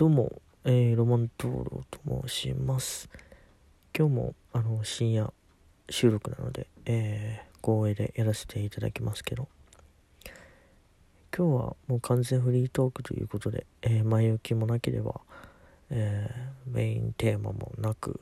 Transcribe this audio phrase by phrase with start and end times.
[0.00, 0.32] どうも、
[0.64, 3.10] えー、ロマントーロと申します。
[3.94, 5.30] 今日も、あの、深夜
[5.90, 9.46] 収録なので、えー、光栄でやらせていただきますけど、
[11.36, 15.20] 今日はもう完全フリートークということで、えー、前置きもなければ、
[15.90, 18.20] えー、メインテーマもなく、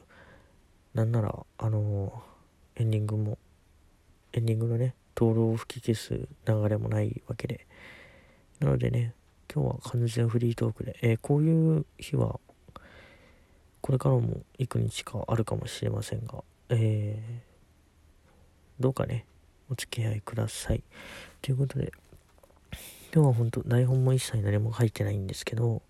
[0.94, 2.24] なんなら、あの
[2.74, 3.38] エンディングも、
[4.32, 7.68] エンディングのね、灯籠を吹き消す流れもないわけで、
[8.58, 9.14] なのでね、
[9.52, 12.38] 今日は完全フリートークで、えー、こういう日は、
[13.80, 19.24] これからも幾日かあるかもしれませんが、えー、どうかね、
[19.70, 20.82] お付き合いください。
[21.40, 21.92] ということで、
[23.14, 25.80] 今日は本当台本も一切何も書いてないんですけど、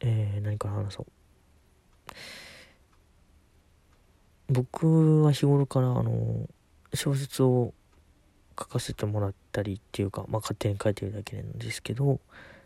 [0.00, 1.06] えー、何から話そう。
[4.52, 6.46] 僕は日頃からあの
[6.92, 7.72] 小説を
[8.58, 12.20] 書かせてもらったりっていうか、まあ、勝手に書いてるだけなんですけど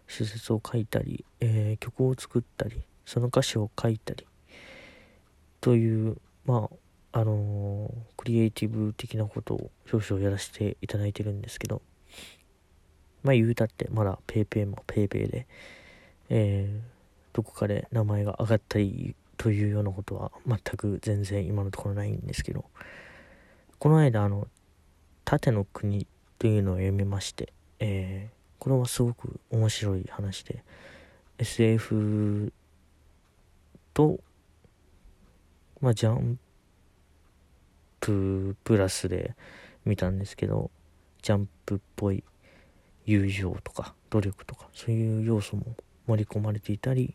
[0.09, 4.27] 小説を書いたり、えー、曲を作ったりその歌詞を書いたり
[5.61, 6.69] というま
[7.13, 11.83] ああのー、クリエイティブ的なことを少々やらせていただいてるんですけど
[13.23, 15.47] まあ言うたってまだ PayPay も PayPay で、
[16.29, 16.81] えー、
[17.33, 22.65] どこかで名前が上がったりというようなことは全く全然今のところないんですけど
[23.79, 24.49] この間あの
[25.25, 26.07] 縦の国
[26.39, 30.63] というのを読みまして、えー、これはすごく面白い話で
[31.39, 32.53] SF
[33.95, 34.21] と、
[35.81, 36.39] まあ、ジャン
[38.01, 39.35] ププラスで
[39.85, 40.71] 見たんですけど
[41.23, 42.23] ジャンプっぽい
[43.05, 45.65] 友情とか努力とかそういう要素も
[46.07, 47.15] 盛り込まれていたり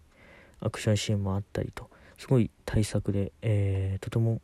[0.60, 4.42] アクションシーンもあったりとすごい大作で、えー、とても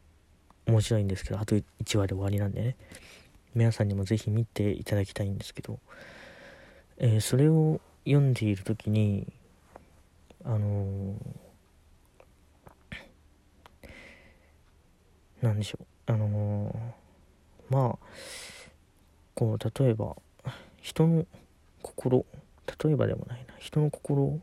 [0.67, 2.75] 面白いんですけどあと1話で終わりなんでね。
[3.57, 5.79] 皆さんにもぜひ見ていただきたいんですけど、
[6.99, 9.25] えー、それを読んでいる時に
[10.45, 17.97] あのー、なんでしょうあのー、まあ
[19.33, 20.15] こう例えば
[20.79, 21.25] 人の
[21.81, 22.27] 心
[22.83, 24.39] 例えばでもないな人の心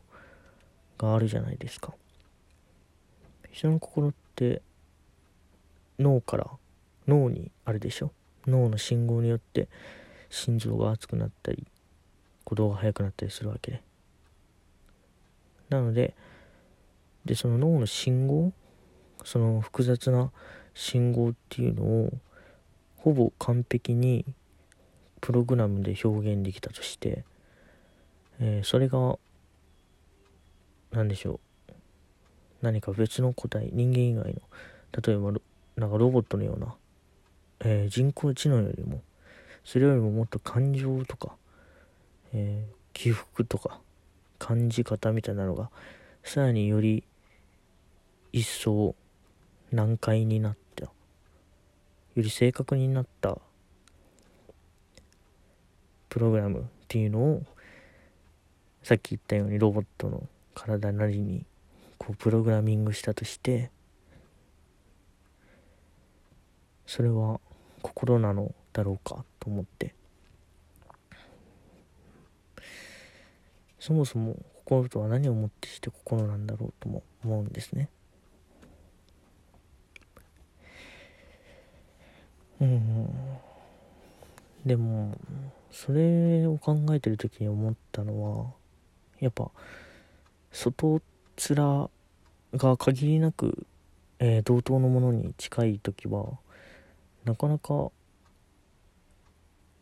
[0.97, 1.93] があるじゃないですか。
[3.49, 4.61] 人の心って
[5.99, 6.49] 脳から
[7.07, 8.11] 脳にあるでしょ？
[8.47, 9.67] 脳の信号によって
[10.29, 11.65] 心臓が熱くなったり
[12.45, 13.81] 鼓動が速くなったりするわけで
[15.69, 16.13] なので
[17.25, 18.51] でその脳の信号
[19.23, 20.31] その複雑な
[20.73, 22.13] 信号っていうのを
[22.97, 24.25] ほぼ完璧に
[25.21, 27.23] プログラムで表現できたとして、
[28.39, 29.17] えー、それが
[30.91, 31.39] 何でしょう。
[32.61, 34.41] 何か別の個体人間以外の
[35.03, 35.31] 例えば
[35.75, 36.75] なんかロボットのような
[37.67, 39.01] えー、人工知能よりも
[39.63, 41.35] それよりももっと感情とか、
[42.31, 43.79] えー、起伏とか
[44.37, 45.71] 感じ方みたいなのが
[46.23, 47.03] さらにより
[48.31, 48.93] 一層
[49.71, 50.91] 難解になったよ
[52.17, 53.39] り正確になった
[56.09, 57.43] プログラムっていうのを
[58.83, 60.21] さっき言ったようにロボットの
[60.53, 61.43] 体なりに
[61.97, 63.71] こうプログラミングしたとして
[66.85, 67.39] それは
[67.85, 69.93] 心なのだろうかと思って。
[73.79, 77.89] そもそも心とは何をもってして心なんだろうとも思うんですね。
[82.59, 83.09] うん。
[84.65, 85.15] でも
[85.69, 88.51] それを考えてる時に思ったのは
[89.19, 89.51] やっぱ
[90.51, 91.01] 外
[91.37, 91.91] 面
[92.55, 93.67] が限りなく、
[94.17, 96.39] えー、同等のものに近い時は
[97.25, 97.91] なかなか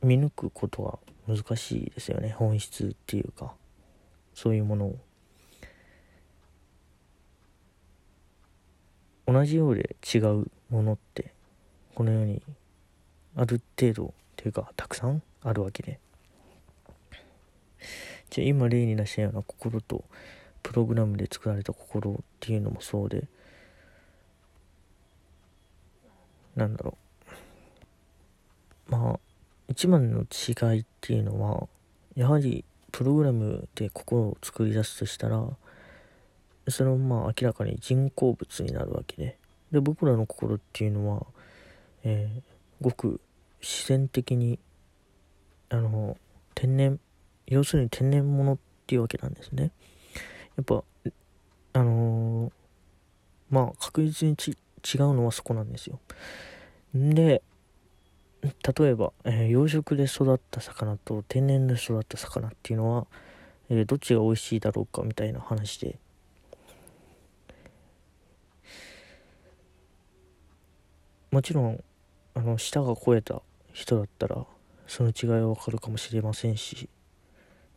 [0.01, 3.53] 見抜くことは難しいですよね本質っていうか
[4.33, 4.97] そういうものを。
[9.25, 11.31] 同じようで違うものって
[11.95, 12.41] この世に
[13.37, 15.99] ある程度というかたくさんあるわけで。
[18.29, 20.03] じゃあ今例に出したような心と
[20.61, 23.27] プログラムで作られた心っていうのもそうで
[26.55, 27.02] なんだろう。
[29.73, 31.67] 一番の違いっていうのは
[32.15, 35.43] やはりプログラムで心を作り出すとしたら
[36.67, 39.37] それもまあ明らかに人工物になるわけで
[39.71, 41.25] で僕らの心っていうのは、
[42.03, 42.41] えー、
[42.81, 43.19] ごく
[43.61, 44.59] 自然的に
[45.69, 46.17] あの
[46.53, 46.99] 天然
[47.47, 49.71] 要するに天然物っていうわけなんですね。
[50.55, 50.83] やっぱ
[51.73, 52.51] あのー、
[53.49, 55.99] まあ確実に違うのはそこなんですよ。
[56.93, 57.41] で
[58.43, 63.07] 例えば、えー、養殖で育った魚と天然で育った魚っていうのは
[63.69, 65.97] えー、どっちが美味しいだろうかみたいな話で。
[71.31, 71.83] もちろん
[72.35, 73.41] あの舌が肥えた
[73.71, 74.45] 人だったら
[74.85, 76.87] その違いはわかるかもしれませんし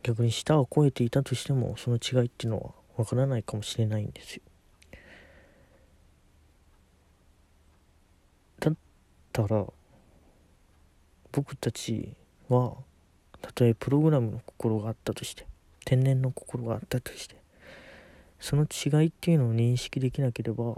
[0.02, 4.42] 逆に舌を肥えていたとしてもその違いっていうのはわからないかもしれないんですよ。
[8.60, 8.74] だっ
[9.32, 9.66] たら
[11.32, 12.14] 僕たち
[12.48, 12.74] は
[13.42, 15.46] たとえプログラムの心があったとして
[15.84, 17.36] 天然の心があったとして
[18.40, 20.74] その違いっていうのを認識できなければ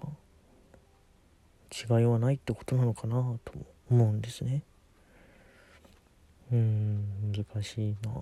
[1.72, 3.52] 違いはないってことなのかなと
[3.90, 4.62] 思うんですね。
[6.50, 8.10] うん難しいな。
[8.10, 8.12] っ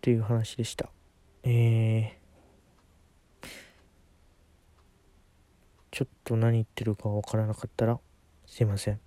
[0.00, 0.88] ていう話でした。
[1.44, 2.19] えー、
[6.00, 8.00] ちょっと何言ってるかわからなかったら
[8.46, 8.98] すいません。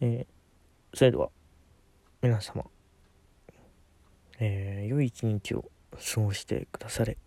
[0.00, 1.28] えー、それでは
[2.22, 2.64] 皆様
[4.38, 7.18] えー、良い一日を過ごしてくだされ。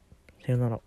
[0.43, 0.79] さよなら。